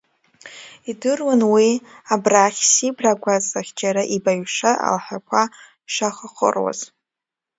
Идыруан 0.89 1.41
уи, 1.53 1.69
абрахь, 2.13 2.61
Сибра 2.73 3.11
агәаҵахь 3.13 3.71
џьара 3.79 4.03
ибаҩ-ишаҩ 4.15 4.79
алаҳәақәа 4.87 5.41
шахаҟыруаз. 5.93 6.79